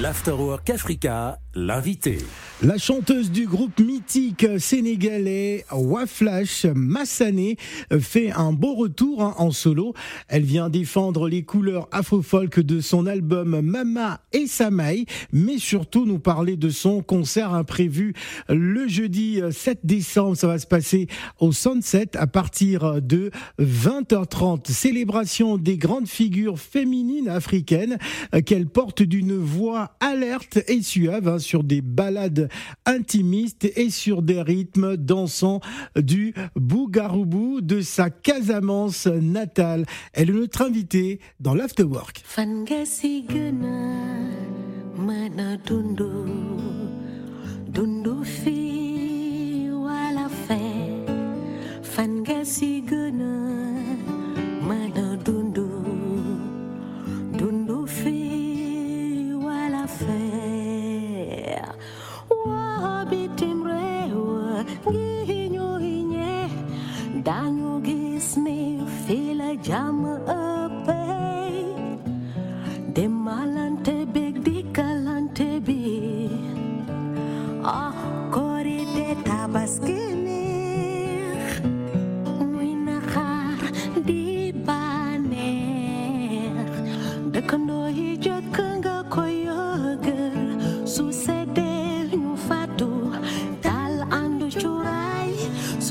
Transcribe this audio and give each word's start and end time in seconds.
L'Afterwork 0.00 0.70
Africa, 0.70 1.38
l'invité. 1.54 2.16
La 2.62 2.78
chanteuse 2.78 3.30
du 3.30 3.46
groupe 3.46 3.78
mythique 3.78 4.46
sénégalais 4.58 5.66
Waflash 5.70 6.64
Massané 6.64 7.56
fait 8.00 8.30
un 8.30 8.52
beau 8.52 8.74
retour 8.74 9.22
hein, 9.22 9.34
en 9.36 9.50
solo. 9.50 9.92
Elle 10.28 10.44
vient 10.44 10.70
défendre 10.70 11.28
les 11.28 11.42
couleurs 11.42 11.88
afro-folk 11.92 12.60
de 12.60 12.80
son 12.80 13.06
album 13.06 13.60
Mama 13.60 14.20
et 14.32 14.46
Samaï, 14.46 15.04
mais 15.30 15.58
surtout 15.58 16.06
nous 16.06 16.20
parler 16.20 16.56
de 16.56 16.70
son 16.70 17.02
concert 17.02 17.52
imprévu 17.52 18.14
le 18.48 18.88
jeudi 18.88 19.42
7 19.50 19.80
décembre. 19.84 20.36
Ça 20.36 20.46
va 20.46 20.58
se 20.58 20.66
passer 20.66 21.08
au 21.38 21.52
Sunset 21.52 22.16
à 22.16 22.26
partir 22.26 23.02
de 23.02 23.30
20h30. 23.60 24.70
Célébration 24.70 25.58
des 25.58 25.76
grandes 25.76 26.08
figures 26.08 26.58
féminines 26.58 27.28
africaines 27.28 27.98
qu'elle 28.46 28.68
porte 28.68 29.02
d'une 29.02 29.36
voix 29.36 29.81
alerte 30.00 30.58
et 30.68 30.82
suave 30.82 31.28
hein, 31.28 31.38
sur 31.38 31.64
des 31.64 31.80
balades 31.80 32.48
intimistes 32.86 33.70
et 33.76 33.90
sur 33.90 34.22
des 34.22 34.42
rythmes 34.42 34.96
dansants 34.96 35.60
du 35.96 36.34
Bougaroubou 36.56 37.60
de 37.60 37.80
sa 37.80 38.10
Casamance 38.10 39.06
natale. 39.06 39.86
Elle 40.12 40.30
est 40.30 40.34
notre 40.34 40.62
invitée 40.62 41.20
dans 41.40 41.54
l'Afterwork. 41.54 42.22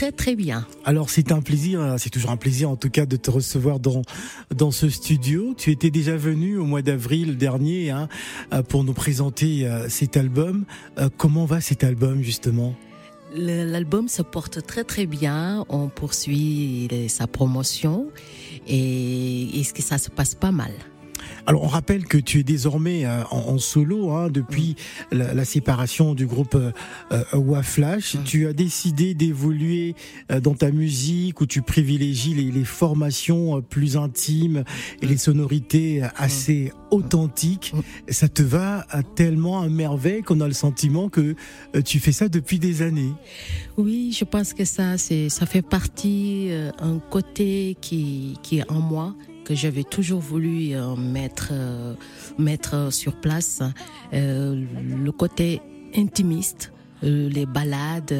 Très 0.00 0.12
très 0.12 0.34
bien. 0.34 0.66
Alors 0.86 1.10
c'est 1.10 1.30
un 1.30 1.42
plaisir, 1.42 1.96
c'est 1.98 2.08
toujours 2.08 2.30
un 2.30 2.38
plaisir 2.38 2.70
en 2.70 2.76
tout 2.76 2.88
cas 2.88 3.04
de 3.04 3.16
te 3.16 3.30
recevoir 3.30 3.80
dans 3.80 4.00
dans 4.48 4.70
ce 4.70 4.88
studio. 4.88 5.52
Tu 5.58 5.72
étais 5.72 5.90
déjà 5.90 6.16
venu 6.16 6.56
au 6.56 6.64
mois 6.64 6.80
d'avril 6.80 7.36
dernier 7.36 7.90
hein, 7.90 8.08
pour 8.70 8.82
nous 8.82 8.94
présenter 8.94 9.66
euh, 9.66 9.90
cet 9.90 10.16
album. 10.16 10.64
Euh, 10.96 11.10
comment 11.18 11.44
va 11.44 11.60
cet 11.60 11.84
album 11.84 12.22
justement? 12.22 12.74
L'album 13.34 14.08
se 14.08 14.22
porte 14.22 14.66
très 14.66 14.84
très 14.84 15.04
bien. 15.04 15.66
On 15.68 15.88
poursuit 15.88 16.88
sa 17.08 17.26
promotion 17.26 18.06
et, 18.66 19.60
et 19.60 19.64
ça 19.64 19.98
se 19.98 20.08
passe 20.08 20.34
pas 20.34 20.50
mal. 20.50 20.72
Alors 21.50 21.64
on 21.64 21.66
rappelle 21.66 22.04
que 22.04 22.16
tu 22.16 22.38
es 22.38 22.42
désormais 22.44 23.04
euh, 23.04 23.24
en, 23.32 23.58
solo 23.58 24.12
hein, 24.12 24.28
depuis 24.30 24.76
mm. 25.10 25.18
la, 25.34 25.44
séparation 25.44 26.14
du 26.14 26.24
groupe 26.24 26.54
euh, 26.54 26.70
euh 27.10 27.24
Waflash. 27.36 28.14
Mm. 28.14 28.22
Tu 28.22 28.46
as 28.46 28.52
décidé 28.52 29.14
d'évoluer 29.14 29.96
euh, 30.30 30.38
dans 30.38 30.54
ta 30.54 30.70
musique 30.70 31.40
où 31.40 31.46
tu 31.46 31.60
privilégies 31.60 32.34
les, 32.34 32.52
les 32.52 32.64
formations 32.64 33.60
plus 33.62 33.96
intimes 33.96 34.62
et 35.02 35.06
les 35.06 35.16
mm. 35.16 35.18
sonorités 35.18 36.02
assez 36.16 36.72
authentiques. 36.92 37.74
Ça 38.08 38.28
te 38.28 38.42
va 38.44 38.86
tellement 39.16 39.60
à 39.60 39.68
merveille 39.68 40.22
qu'on 40.22 40.40
a 40.42 40.46
le 40.46 40.54
sentiment 40.54 41.08
que 41.08 41.34
tu 41.84 41.98
fais 41.98 42.12
ça 42.12 42.28
depuis 42.28 42.60
des 42.60 42.82
années. 42.82 43.12
Oui, 43.76 44.14
je 44.16 44.24
pense 44.24 44.54
que 44.54 44.64
ça, 44.64 44.98
c'est, 44.98 45.28
ça 45.28 45.46
fait 45.46 45.62
partie 45.62 46.50
un 46.78 47.00
côté 47.10 47.76
qui, 47.80 48.38
qui 48.44 48.58
est 48.58 48.70
en 48.70 48.80
moi 48.80 49.16
que 49.50 49.56
j'avais 49.56 49.82
toujours 49.82 50.20
voulu 50.20 50.76
euh, 50.76 50.94
mettre, 50.94 51.48
euh, 51.50 51.94
mettre 52.38 52.92
sur 52.92 53.16
place, 53.16 53.62
euh, 54.12 54.64
le 55.04 55.10
côté 55.10 55.60
intimiste 55.96 56.72
les 57.02 57.46
balades. 57.46 58.14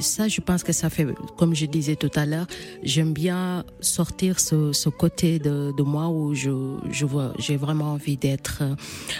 Ça, 0.00 0.28
je 0.28 0.42
pense 0.42 0.62
que 0.62 0.74
ça 0.74 0.90
fait, 0.90 1.06
comme 1.38 1.54
je 1.54 1.64
disais 1.64 1.96
tout 1.96 2.10
à 2.14 2.26
l'heure, 2.26 2.46
j'aime 2.82 3.14
bien 3.14 3.64
sortir 3.80 4.38
ce, 4.40 4.72
ce 4.72 4.90
côté 4.90 5.38
de, 5.38 5.72
de, 5.74 5.82
moi 5.82 6.08
où 6.08 6.34
je, 6.34 6.50
je 6.90 7.06
vois, 7.06 7.32
j'ai 7.38 7.56
vraiment 7.56 7.92
envie 7.92 8.18
d'être 8.18 8.62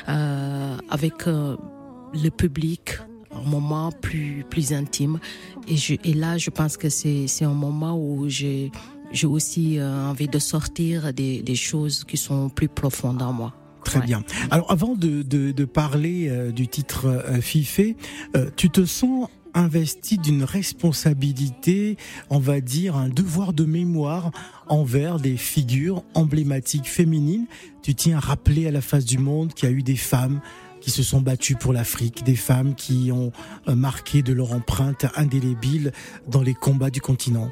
avec 0.06 1.25
le 1.25 2.28
public, 2.28 2.99
un 3.32 3.49
moment 3.49 3.91
plus 3.91 4.44
plus 4.50 4.75
intime. 4.75 5.19
Et, 5.66 5.78
je, 5.78 5.94
et 6.05 6.12
là, 6.12 6.37
je 6.37 6.50
pense 6.50 6.76
que 6.76 6.91
c'est 6.91 7.26
c'est 7.26 7.47
un 7.47 7.55
moment 7.55 7.99
où 7.99 8.28
j'ai 8.28 8.71
j'ai 9.12 9.27
aussi 9.27 9.78
euh, 9.78 10.09
envie 10.09 10.28
de 10.28 10.39
sortir 10.39 11.12
des, 11.12 11.43
des, 11.43 11.55
choses 11.55 12.05
qui 12.05 12.17
sont 12.17 12.49
plus 12.49 12.69
profondes 12.69 13.22
en 13.22 13.33
moi. 13.33 13.55
Très 13.87 14.00
bien. 14.00 14.25
Alors 14.50 14.71
avant 14.71 14.94
de, 14.97 15.22
de, 15.22 15.53
de 15.53 15.65
parler 15.65 16.28
euh, 16.28 16.50
du 16.50 16.67
titre 16.67 17.06
euh, 17.06 17.41
Fifé, 17.41 17.97
euh, 18.37 18.50
tu 18.56 18.69
te 18.69 18.84
sens 18.84 19.28
investi 19.55 20.19
d'une 20.19 20.43
responsabilité, 20.44 21.97
on 22.28 22.39
va 22.39 22.61
dire 22.61 22.97
un 22.97 23.09
devoir 23.09 23.53
de 23.53 23.65
mémoire 23.65 24.31
envers 24.69 25.19
des 25.19 25.37
figures 25.37 26.03
emblématiques 26.15 26.88
féminines. 26.88 27.47
Tu 27.83 27.94
tiens 27.94 28.19
à 28.19 28.21
rappeler 28.21 28.67
à 28.67 28.71
la 28.71 28.83
face 28.83 29.05
du 29.05 29.19
monde 29.19 29.55
qu'il 29.55 29.69
y 29.69 29.73
a 29.73 29.75
eu 29.75 29.83
des 29.83 29.97
femmes 29.97 30.41
qui 30.87 30.93
se 30.93 31.03
sont 31.03 31.21
battues 31.21 31.57
pour 31.57 31.73
l'Afrique, 31.73 32.23
des 32.23 32.37
femmes 32.37 32.77
qui 32.77 33.11
ont 33.11 33.33
marqué 33.67 34.23
de 34.23 34.33
leur 34.33 34.53
empreinte 34.53 35.05
indélébile 35.17 35.91
dans 36.29 36.43
les 36.43 36.55
combats 36.55 36.91
du 36.91 37.01
continent. 37.01 37.51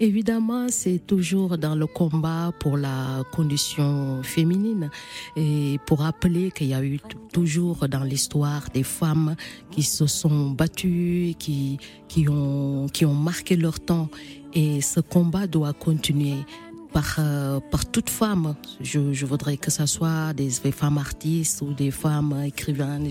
Évidemment, 0.00 0.68
c'est 0.70 0.98
toujours 1.06 1.58
dans 1.58 1.74
le 1.74 1.86
combat 1.86 2.52
pour 2.58 2.78
la 2.78 3.22
condition 3.32 4.22
féminine 4.22 4.88
et 5.36 5.78
pour 5.84 5.98
rappeler 5.98 6.50
qu'il 6.52 6.68
y 6.68 6.74
a 6.74 6.82
eu 6.82 7.00
toujours 7.34 7.86
dans 7.86 8.02
l'histoire 8.02 8.70
des 8.72 8.82
femmes 8.82 9.36
qui 9.70 9.82
se 9.82 10.06
sont 10.06 10.48
battues, 10.52 11.34
qui, 11.38 11.76
qui, 12.08 12.30
ont, 12.30 12.86
qui 12.90 13.04
ont 13.04 13.12
marqué 13.12 13.56
leur 13.56 13.78
temps 13.78 14.08
et 14.54 14.80
ce 14.80 15.00
combat 15.00 15.46
doit 15.46 15.74
continuer 15.74 16.46
par, 16.92 17.16
euh, 17.18 17.60
par 17.70 17.86
toute 17.86 18.10
femme. 18.10 18.54
Je, 18.80 19.12
je 19.12 19.26
voudrais 19.26 19.56
que 19.56 19.70
ce 19.70 19.86
soit 19.86 20.32
des, 20.32 20.50
femmes 20.50 20.98
artistes 20.98 21.62
ou 21.62 21.72
des 21.72 21.90
femmes 21.90 22.42
écrivaines, 22.44 23.08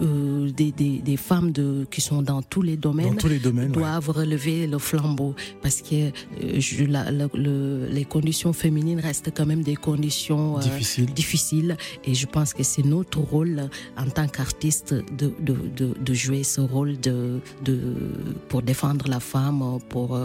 euh, 0.00 0.50
des, 0.50 0.72
des, 0.72 0.98
des, 0.98 1.16
femmes 1.16 1.52
de, 1.52 1.86
qui 1.90 2.00
sont 2.00 2.22
dans 2.22 2.42
tous 2.42 2.62
les 2.62 2.76
domaines, 2.76 3.10
dans 3.10 3.16
tous 3.16 3.28
les 3.28 3.38
domaines 3.38 3.72
doivent 3.72 4.10
relever 4.10 4.66
le 4.66 4.78
flambeau 4.78 5.34
parce 5.62 5.82
que 5.82 5.94
euh, 5.94 6.10
je, 6.58 6.84
la, 6.84 7.10
le, 7.10 7.88
les 7.90 8.04
conditions 8.04 8.52
féminines 8.52 9.00
restent 9.00 9.32
quand 9.34 9.46
même 9.46 9.62
des 9.62 9.76
conditions 9.76 10.58
difficiles. 10.58 11.12
difficiles 11.12 11.76
et 12.04 12.14
je 12.14 12.26
pense 12.26 12.52
que 12.52 12.62
c'est 12.62 12.84
notre 12.84 13.20
rôle 13.20 13.68
en 13.96 14.08
tant 14.10 14.28
qu'artiste 14.28 14.94
de, 14.94 15.32
de, 15.40 15.56
de, 15.76 15.94
de, 15.98 16.14
jouer 16.14 16.42
ce 16.44 16.60
rôle 16.60 16.98
de, 17.00 17.40
de, 17.64 17.78
pour 18.48 18.62
défendre 18.62 19.08
la 19.08 19.20
femme, 19.20 19.78
pour 19.88 20.18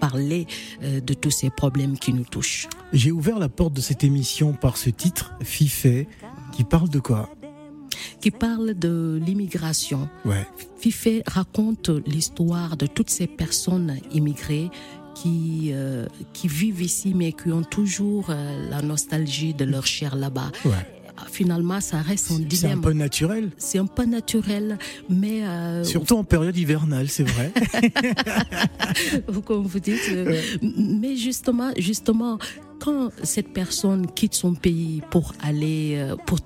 parler 0.00 0.46
de 0.82 1.14
tous 1.14 1.30
ces 1.30 1.50
problèmes 1.50 1.89
qui 1.98 2.12
nous 2.12 2.24
touche. 2.24 2.68
J'ai 2.92 3.12
ouvert 3.12 3.38
la 3.38 3.48
porte 3.48 3.72
de 3.74 3.80
cette 3.80 4.04
émission 4.04 4.52
par 4.52 4.76
ce 4.76 4.90
titre, 4.90 5.32
Fifé, 5.42 6.08
qui 6.52 6.64
parle 6.64 6.88
de 6.88 6.98
quoi? 6.98 7.30
Qui 8.20 8.30
parle 8.30 8.74
de 8.74 9.20
l'immigration. 9.24 10.08
Ouais. 10.24 10.46
Fifé 10.78 11.22
raconte 11.26 11.90
l'histoire 12.06 12.76
de 12.76 12.86
toutes 12.86 13.10
ces 13.10 13.26
personnes 13.26 13.98
immigrées 14.12 14.70
qui, 15.14 15.70
euh, 15.72 16.06
qui 16.32 16.48
vivent 16.48 16.82
ici 16.82 17.12
mais 17.14 17.32
qui 17.32 17.50
ont 17.50 17.62
toujours 17.62 18.26
euh, 18.30 18.70
la 18.70 18.82
nostalgie 18.82 19.54
de 19.54 19.64
leur 19.64 19.86
chair 19.86 20.16
là-bas. 20.16 20.52
Ouais 20.64 20.99
finalement, 21.30 21.80
ça 21.80 21.98
reste 21.98 22.30
un 22.30 22.38
dilemme. 22.38 22.48
C'est 22.50 22.70
un 22.70 22.78
peu 22.78 22.92
naturel. 22.92 23.50
C'est 23.58 23.78
un 23.78 23.86
peu 23.86 24.04
naturel, 24.04 24.78
mais 25.08 25.44
euh, 25.44 25.84
surtout 25.84 26.16
en 26.16 26.24
période 26.24 26.56
hivernale, 26.56 27.08
c'est 27.08 27.24
vrai. 27.24 27.52
Comme 29.44 29.66
vous 29.66 29.80
dites. 29.80 30.00
Euh, 30.10 30.40
mais 30.62 31.16
justement, 31.16 31.70
justement, 31.76 32.38
quand 32.78 33.10
cette 33.22 33.52
personne 33.52 34.06
quitte 34.06 34.34
son 34.34 34.54
pays 34.54 35.02
pour 35.10 35.32
aller 35.42 35.96
euh, 35.96 36.16
pour 36.26 36.38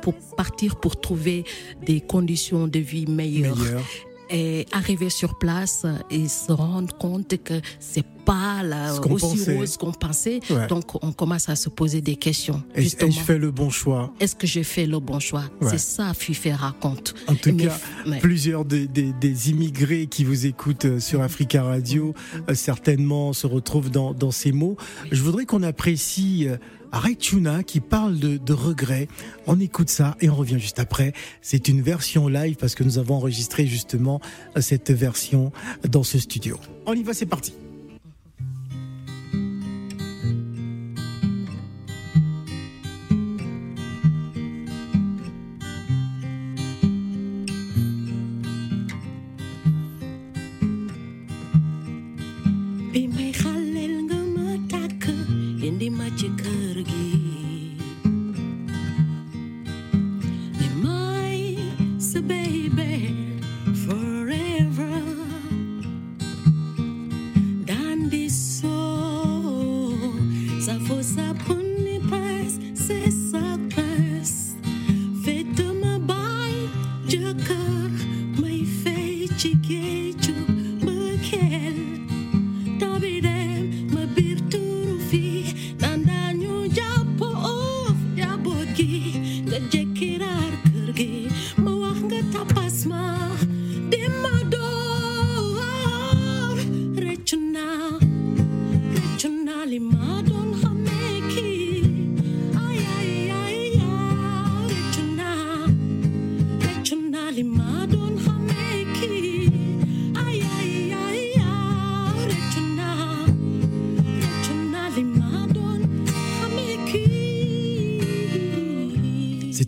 pour 0.00 0.14
partir 0.36 0.76
pour 0.76 1.00
trouver 1.00 1.44
des 1.84 2.00
conditions 2.00 2.68
de 2.68 2.78
vie 2.78 3.06
meilleures. 3.06 3.56
Meilleure 3.56 3.82
et 4.32 4.66
arriver 4.72 5.10
sur 5.10 5.38
place 5.38 5.86
et 6.10 6.26
se 6.26 6.50
rendre 6.50 6.96
compte 6.96 7.36
que 7.44 7.60
c'est 7.78 8.04
pas 8.24 8.62
la 8.62 8.94
aussi 8.94 9.52
rose 9.52 9.76
qu'on 9.76 9.92
pensait. 9.92 10.40
Donc 10.68 11.02
on 11.04 11.12
commence 11.12 11.48
à 11.48 11.56
se 11.56 11.68
poser 11.68 12.00
des 12.00 12.16
questions. 12.16 12.62
Est-ce 12.74 12.96
que 12.96 13.10
je 13.10 13.20
fais 13.20 13.38
le 13.38 13.50
bon 13.50 13.70
choix 13.70 14.12
Est-ce 14.20 14.34
que 14.34 14.46
j'ai 14.46 14.64
fait 14.64 14.86
le 14.86 14.98
bon 15.00 15.20
choix 15.20 15.44
C'est 15.62 15.78
ça 15.78 16.14
Fife 16.14 16.48
raconte. 16.52 17.14
En 17.28 17.34
tout 17.34 17.54
cas, 17.56 17.78
plusieurs 18.20 18.64
des, 18.64 18.86
des, 18.86 19.50
immigrés 19.50 20.06
qui 20.06 20.24
vous 20.24 20.46
écoutent 20.46 20.84
euh, 20.84 21.00
sur 21.00 21.20
Africa 21.20 21.62
Radio 21.64 22.14
euh, 22.48 22.54
certainement 22.54 23.32
se 23.32 23.46
retrouvent 23.46 23.90
dans, 23.90 24.14
dans 24.14 24.30
ces 24.30 24.52
mots. 24.52 24.76
Je 25.10 25.20
voudrais 25.20 25.46
qu'on 25.46 25.62
apprécie 25.62 26.46
euh, 26.92 26.98
Rechuna 26.98 27.62
qui 27.62 27.80
parle 27.80 28.18
de, 28.18 28.36
de 28.36 28.52
regrets. 28.52 29.08
On 29.46 29.60
écoute 29.60 29.90
ça 29.90 30.16
et 30.20 30.30
on 30.30 30.34
revient 30.34 30.58
juste 30.58 30.78
après. 30.78 31.12
C'est 31.40 31.68
une 31.68 31.82
version 31.82 32.28
live 32.28 32.56
parce 32.56 32.74
que 32.74 32.84
nous 32.84 32.98
avons 32.98 33.16
enregistré 33.16 33.66
justement 33.66 34.20
cette 34.60 34.90
version 34.90 35.52
dans 35.88 36.02
ce 36.02 36.18
studio. 36.18 36.58
On 36.86 36.94
y 36.94 37.02
va, 37.02 37.14
c'est 37.14 37.26
parti. 37.26 37.54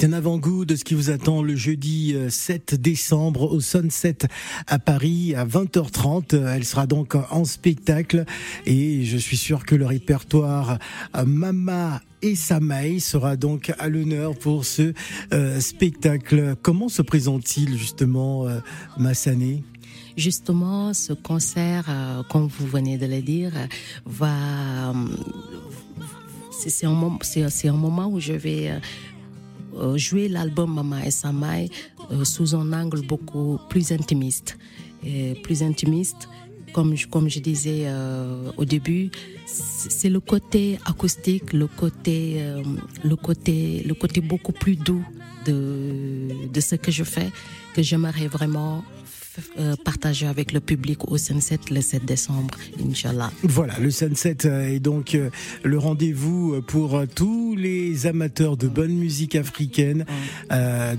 Un 0.05 0.12
avant-goût 0.12 0.67
de 0.67 0.77
ce 0.77 0.85
qui 0.85 0.93
vous 0.93 1.09
attend 1.09 1.43
le 1.43 1.56
jeudi 1.56 2.15
7 2.29 2.75
euh, 2.75 2.77
décembre 2.77 3.51
au 3.51 3.61
Sunset 3.62 4.19
à 4.67 4.79
Paris 4.79 5.35
à 5.35 5.47
20h30. 5.47 6.37
Elle 6.47 6.67
sera 6.67 6.87
donc 6.87 7.15
en 7.31 7.47
spectacle 7.47 8.27
et 8.67 9.03
je 9.05 9.17
suis 9.17 9.39
sûr 9.39 9.65
que 9.65 9.75
le 9.75 9.87
répertoire 9.87 10.79
euh, 11.17 11.25
Mama 11.25 12.03
et 12.21 12.35
Samaï 12.35 13.01
sera 13.01 13.37
donc 13.37 13.73
à 13.79 13.89
l'honneur 13.89 14.39
pour 14.39 14.67
ce 14.67 14.93
euh, 15.33 15.59
spectacle. 15.61 16.55
Comment 16.61 16.91
se 16.91 17.01
présente-t-il 17.01 17.79
justement, 17.79 18.47
Massané? 18.99 19.65
Justement, 20.19 20.93
ce 20.93 21.15
concert, 21.15 22.25
comme 22.29 22.49
vous 22.49 22.67
venez 22.67 22.99
de 22.99 23.06
le 23.06 23.23
dire, 23.23 23.53
va 24.05 24.93
c'est 26.51 26.87
un, 26.87 26.91
un, 26.91 27.73
moment 27.73 28.09
où 28.09 28.21
je 28.21 28.33
vais 28.33 28.71
euh, 29.76 29.97
jouer 29.97 30.29
l'album 30.29 30.75
Mama 30.75 31.05
et 31.06 31.11
Samai 31.11 31.71
euh, 32.11 32.25
sous 32.25 32.55
un 32.55 32.73
angle 32.73 33.03
beaucoup 33.03 33.59
plus 33.69 33.93
intimiste. 33.93 34.56
Et 35.06 35.35
plus 35.43 35.62
intimiste, 35.62 36.29
comme 36.73 36.94
comme 37.11 37.29
je 37.29 37.41
disais 37.41 37.82
euh, 37.85 38.50
au 38.56 38.65
début, 38.65 39.11
c'est 39.47 40.09
le 40.09 40.21
côté 40.21 40.79
acoustique, 40.87 41.53
le 41.53 41.67
côté, 41.67 42.41
le 43.03 43.17
côté, 43.17 43.82
le 43.87 43.94
côté 43.94 44.23
beaucoup 44.23 44.53
plus 44.53 44.76
doux 44.76 45.05
de, 45.44 46.49
de 46.50 46.61
ce 46.61 46.77
que 46.77 46.91
je 46.91 47.05
fais 47.05 47.31
que 47.75 47.82
j'aimerais 47.82 48.29
vraiment 48.29 48.82
euh, 49.58 49.75
partager 49.84 50.26
avec 50.26 50.52
le 50.52 50.60
public 50.60 51.10
au 51.10 51.19
Sunset 51.19 51.58
le 51.70 51.81
7 51.81 52.04
décembre, 52.04 52.54
Inch'Allah. 52.81 53.32
Voilà, 53.42 53.78
le 53.81 53.90
Sunset 53.90 54.46
euh, 54.46 54.69
est 54.69 54.78
donc 54.78 55.14
euh, 55.14 55.31
le 55.62 55.78
rendez-vous 55.78 56.62
pour 56.62 57.02
tous 57.14 57.56
les 57.56 58.06
amateurs 58.06 58.56
de 58.56 58.69
bonne 58.69 58.92
musique 58.92 59.34
africaine. 59.34 60.04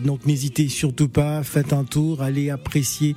donc 0.04 0.26
n'hésitez 0.26 0.68
surtout 0.68 1.08
pas, 1.08 1.44
faites 1.44 1.74
un 1.74 1.84
tour, 1.84 2.22
allez 2.22 2.50
apprécier 2.50 3.16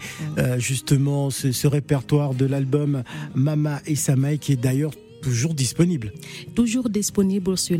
justement 0.58 1.30
ce, 1.30 1.52
ce, 1.52 1.66
répertoire 1.66 2.34
de 2.34 2.46
l'album 2.46 3.02
Mama 3.34 3.80
et 3.86 3.96
Samaï 3.96 4.38
qui 4.38 4.52
est 4.52 4.56
d'ailleurs 4.56 4.92
Toujours 5.22 5.54
disponible. 5.54 6.12
Toujours 6.54 6.88
disponible 6.88 7.56
sur 7.58 7.78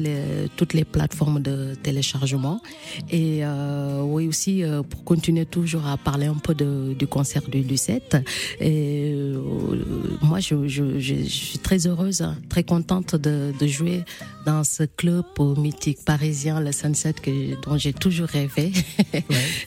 toutes 0.57 0.75
les 0.75 0.85
plateformes 0.85 1.41
de 1.41 1.75
téléchargement. 1.83 2.61
Et 3.11 3.41
euh, 3.43 4.03
oui 4.03 4.27
aussi, 4.27 4.63
euh, 4.63 4.83
pour 4.83 5.05
continuer 5.05 5.47
toujours 5.47 5.87
à 5.87 5.97
parler 5.97 6.27
un 6.27 6.35
peu 6.35 6.55
de, 6.55 6.95
du 6.99 7.07
concert 7.07 7.43
du, 7.49 7.63
du 7.63 7.77
7. 7.77 8.17
Et, 8.61 9.13
euh, 9.15 9.41
moi, 10.23 10.41
je, 10.41 10.67
je, 10.67 10.99
je, 10.99 11.15
suis 11.25 11.59
très 11.59 11.87
heureuse, 11.87 12.25
très 12.49 12.65
contente 12.65 13.15
de, 13.15 13.53
de 13.59 13.67
jouer 13.67 14.05
dans 14.47 14.65
ce 14.65 14.85
club 14.85 15.25
mythique 15.57 15.99
parisien, 16.05 16.61
le 16.61 16.73
Sunset, 16.73 17.15
que, 17.15 17.61
dont 17.63 17.77
j'ai 17.77 17.93
toujours 17.93 18.29
rêvé. 18.29 18.73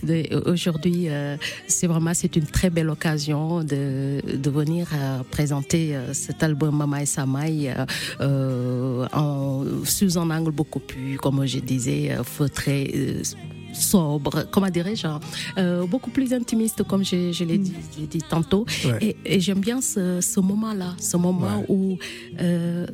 Aujourd'hui, 0.46 1.08
c'est 1.68 1.88
vraiment 1.88 2.14
c'est 2.14 2.36
une 2.36 2.46
très 2.46 2.70
belle 2.70 2.90
occasion 2.90 3.64
de, 3.64 4.22
de 4.22 4.50
venir 4.50 4.88
présenter 5.30 5.96
cet 6.14 6.42
album 6.44 6.76
Mama 6.76 7.04
et 7.04 7.06
Samaï 7.06 7.61
euh, 7.70 9.08
en, 9.14 9.64
sous 9.84 10.18
un 10.18 10.30
angle 10.30 10.52
beaucoup 10.52 10.80
plus, 10.80 11.18
comme 11.18 11.46
je 11.46 11.60
disais, 11.60 12.12
euh, 12.12 12.24
feutré 12.24 12.92
euh, 12.96 13.24
sobre, 13.74 14.46
comment 14.52 14.70
dirais-je, 14.70 15.08
euh, 15.58 15.86
beaucoup 15.86 16.10
plus 16.10 16.34
intimiste, 16.34 16.84
comme 16.84 17.04
je, 17.04 17.32
je 17.32 17.44
l'ai 17.44 17.58
dit, 17.58 17.74
dit, 18.10 18.22
tantôt. 18.30 18.66
Et, 19.00 19.16
et 19.26 19.40
j'aime 19.40 19.60
bien 19.60 19.82
ce, 19.82 20.20
ce 20.22 20.40
moment-là, 20.40 20.96
ce 21.00 21.18
moment 21.18 21.64
où 21.70 21.98
euh, 22.40 22.86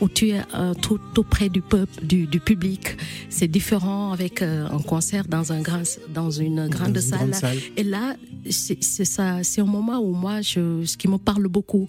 où 0.00 0.08
tu 0.08 0.30
es 0.30 0.40
euh, 0.54 0.74
tout, 0.74 0.98
tout, 1.14 1.22
près 1.22 1.48
du 1.48 1.60
peuple, 1.60 2.04
du, 2.04 2.26
du 2.26 2.40
public. 2.40 2.96
C'est 3.28 3.46
différent 3.46 4.10
avec 4.12 4.42
un 4.42 4.80
concert 4.80 5.28
dans 5.28 5.52
un 5.52 5.60
grand, 5.60 5.82
dans 6.12 6.30
une 6.30 6.66
grande, 6.68 6.98
salle. 6.98 7.18
grande 7.18 7.34
salle. 7.34 7.58
Et 7.76 7.84
là, 7.84 8.16
c'est 8.50 8.82
ça, 8.82 9.44
c'est 9.44 9.60
un 9.60 9.66
moment 9.66 10.00
où 10.00 10.12
moi, 10.12 10.40
je, 10.40 10.84
ce 10.84 10.96
qui 10.96 11.06
me 11.06 11.18
parle 11.18 11.46
beaucoup, 11.46 11.86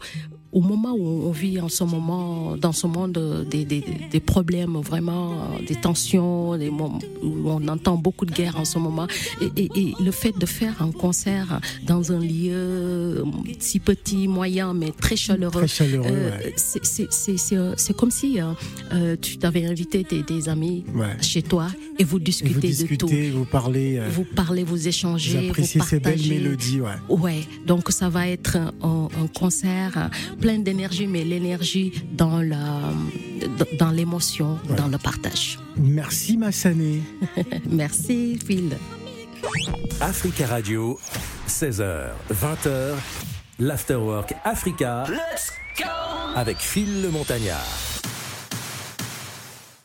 au 0.54 0.62
moment 0.62 0.94
où 0.94 1.28
on 1.28 1.32
vit 1.32 1.60
en 1.60 1.70
ce 1.70 1.84
moment, 1.84 2.56
dans 2.58 2.72
ce 2.72 2.88
monde, 2.88 3.46
des, 3.50 3.66
des, 3.66 3.84
des 4.12 4.20
problèmes 4.20 4.78
vraiment, 4.78 5.50
des 5.68 5.76
tensions, 5.76 6.58
des 6.58 6.70
où 6.70 7.50
on 7.50 7.68
entend 7.68 7.98
beaucoup 7.98 8.26
de 8.26 8.32
guerres 8.32 8.58
en 8.58 8.66
ce 8.66 8.78
moment, 8.80 9.08
et, 9.42 9.64
et, 9.64 9.70
et, 9.76 9.94
le 10.00 10.12
fait 10.12 10.38
de 10.38 10.46
faire 10.46 10.82
un 10.82 10.92
concert 10.92 11.60
dans 11.86 12.12
un 12.12 12.20
lieu 12.20 13.24
si 13.60 13.80
petit, 13.80 14.28
moyen, 14.28 14.74
mais 14.74 14.92
très 14.92 15.16
chaleureux, 15.16 15.62
très 15.62 15.68
chaleureux 15.68 16.08
euh, 16.10 16.38
ouais. 16.38 16.54
c'est 17.78 17.94
comme 17.96 18.12
si 18.12 18.40
euh, 18.40 18.52
euh, 18.94 19.16
tu 19.20 19.38
t'avais 19.38 19.66
invité 19.66 20.04
des 20.04 20.50
amis 20.50 20.84
ouais. 20.94 21.18
chez 21.22 21.42
toi 21.42 21.68
et 22.00 22.04
vous 22.04 22.20
discutez, 22.20 22.52
et 22.52 22.54
vous 22.54 22.60
discutez 22.62 22.96
de 22.96 23.32
tout. 23.32 23.38
Vous 23.38 23.46
parlez, 23.46 23.98
euh, 23.98 24.08
vous 24.10 24.24
parlez, 24.24 24.64
vous 24.64 24.88
échangez, 24.88 25.40
vous 25.40 25.50
appréciez 25.50 25.80
vous 25.82 25.88
ces 25.88 26.00
belles 26.00 26.28
mélodies, 26.28 26.82
ouais. 26.82 26.92
Ouais, 27.10 27.42
donc 27.66 27.90
ça 27.92 28.10
va 28.10 28.28
être 28.28 28.58
un, 28.58 29.08
un 29.22 29.28
concert 29.28 30.10
plein 30.44 30.60
d'énergie, 30.60 31.08
mais 31.08 31.24
l'énergie 31.24 32.04
dans 32.12 32.42
la 32.42 32.92
dans 33.80 33.92
l'émotion, 33.92 34.60
dans 34.76 34.90
le 34.90 34.98
partage. 34.98 35.58
Merci 35.78 36.38
Massané. 36.38 37.02
Merci 37.70 38.38
Phil. 38.46 38.78
Africa 40.02 40.46
Radio, 40.48 41.00
16h, 41.48 42.10
20h, 42.34 42.96
l'Afterwork 43.60 44.34
Africa. 44.44 45.06
Avec 46.36 46.58
Phil 46.58 47.02
le 47.04 47.10
Montagnard. 47.10 47.93